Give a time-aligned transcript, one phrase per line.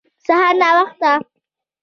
[0.27, 1.11] سهار ناوخته